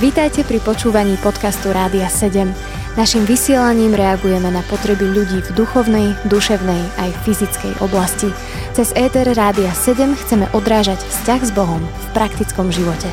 [0.00, 2.50] Vítajte pri počúvaní podcastu Rádia 7.
[3.00, 8.28] Naším vysielaním reagujeme na potreby ľudí v duchovnej, duševnej aj fyzickej oblasti.
[8.76, 13.08] Cez ETR Rádia 7 chceme odrážať vzťah s Bohom v praktickom živote.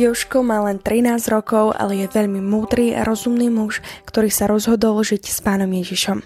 [0.00, 4.96] Joško má len 13 rokov, ale je veľmi múdry a rozumný muž, ktorý sa rozhodol
[5.04, 6.24] žiť s pánom Ježišom.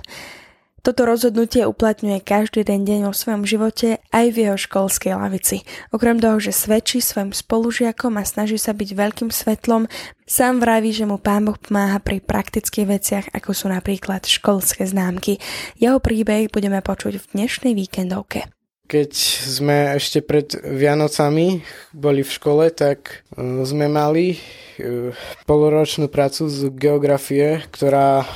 [0.84, 5.64] Toto rozhodnutie uplatňuje každý den deň vo svojom živote aj v jeho školskej lavici.
[5.96, 9.88] Okrem toho, že svedčí svojim spolužiakom a snaží sa byť veľkým svetlom,
[10.28, 15.40] sám vraví, že mu pán Boh pomáha pri praktických veciach, ako sú napríklad školské známky.
[15.80, 18.44] Jeho príbeh budeme počuť v dnešnej víkendovke.
[18.84, 21.64] Keď sme ešte pred Vianocami
[21.96, 25.16] boli v škole, tak e, sme mali e,
[25.48, 28.28] poloročnú prácu z geografie, ktorá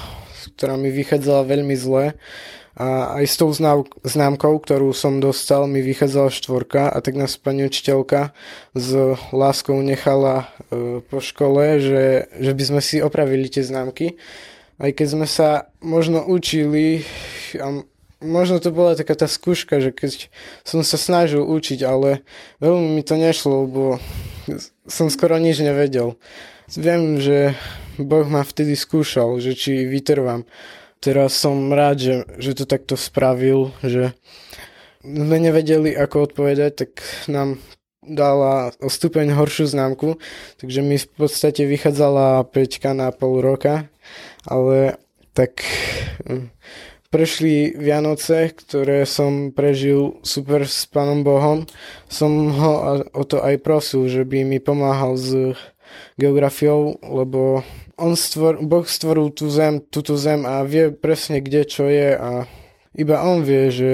[0.54, 2.14] ktorá mi vychádzala veľmi zle.
[2.78, 3.50] A aj s tou
[4.06, 8.30] známkou, ktorú som dostal, mi vychádzala štvorka a tak nás pani učiteľka
[8.70, 14.14] s láskou nechala e, po škole, že, že by sme si opravili tie známky.
[14.78, 17.02] Aj keď sme sa možno učili
[17.58, 17.82] a
[18.22, 20.30] možno to bola taká tá skúška, že keď
[20.62, 22.22] som sa snažil učiť, ale
[22.62, 23.82] veľmi mi to nešlo, lebo
[24.86, 26.14] som skoro nič nevedel.
[26.78, 27.58] Viem, že
[27.98, 30.46] Boh ma vtedy skúšal, že či vytrvám.
[30.98, 34.14] Teraz som rád, že, že to takto spravil, že
[35.02, 36.90] sme nevedeli, ako odpovedať, tak
[37.30, 37.62] nám
[38.02, 40.16] dala o stupeň horšiu známku,
[40.58, 43.86] takže mi v podstate vychádzala 5 na pol roka,
[44.42, 44.98] ale
[45.36, 45.62] tak
[46.26, 46.50] hm,
[47.14, 51.64] prešli Vianoce, ktoré som prežil super s Pánom Bohom.
[52.10, 55.54] Som ho o to aj prosil, že by mi pomáhal s
[56.20, 57.62] geografiou, lebo
[57.98, 62.46] on stvor, Boh stvoril tú zem, túto zem a vie presne kde čo je a
[62.94, 63.92] iba on vie, že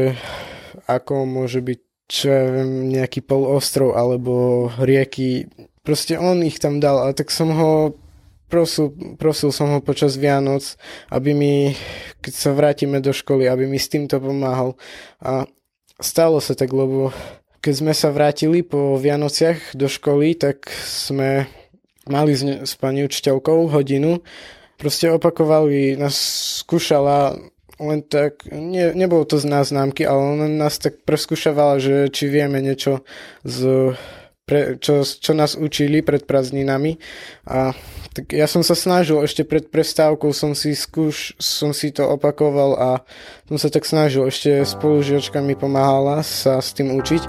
[0.88, 5.48] ako môže byť čo ja viem, nejaký polostrov alebo rieky.
[5.80, 7.96] Proste on ich tam dal a tak som ho
[8.48, 10.76] prosil, prosil som ho počas Vianoc,
[11.08, 11.54] aby mi,
[12.20, 14.76] keď sa vrátime do školy, aby mi s týmto pomáhal.
[15.24, 15.48] A
[15.98, 17.10] stalo sa tak, lebo
[17.64, 21.48] keď sme sa vrátili po Vianociach do školy, tak sme
[22.08, 24.20] mali s, s pani učiteľkou hodinu,
[24.76, 26.16] proste opakovali, nás
[26.64, 27.36] skúšala
[27.82, 32.30] len tak, ne, nebolo to z nás známky, ale len nás tak preskúšavala, že či
[32.30, 33.02] vieme niečo
[33.42, 33.92] z
[34.44, 37.00] pre, čo, čo nás učili pred prázdninami.
[37.48, 37.72] A
[38.14, 42.78] tak ja som sa snažil, ešte pred prestávkou som si skúš, som si to opakoval
[42.78, 42.90] a
[43.50, 47.22] som sa tak snažil, ešte spolužiačka mi pomáhala sa s tým učiť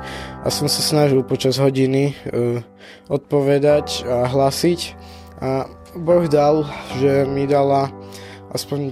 [0.46, 2.62] a som sa snažil počas hodiny uh,
[3.09, 4.80] odpovedať a hlasiť
[5.42, 5.66] a
[5.96, 6.68] Boh dal,
[7.00, 7.90] že mi dala
[8.53, 8.92] aspoň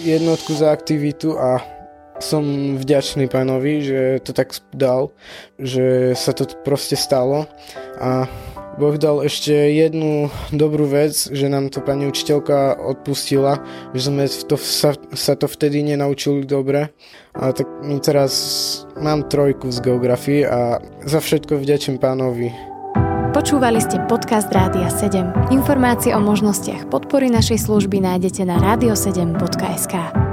[0.00, 1.60] jednotku za aktivitu a
[2.20, 5.10] som vďačný pánovi, že to tak dal,
[5.56, 7.48] že sa to proste stalo
[7.98, 8.28] a
[8.78, 13.60] Boh dal ešte jednu dobrú vec, že nám to pani učiteľka odpustila,
[13.92, 16.88] že sme to, sa, sa to vtedy nenaučili dobre.
[17.36, 18.32] A tak my teraz
[18.96, 22.54] mám trojku z geografie a za všetko vďačím pánovi.
[23.36, 25.52] Počúvali ste podcast Rádia 7.
[25.54, 30.29] Informácie o možnostiach podpory našej služby nájdete na radio7.sk.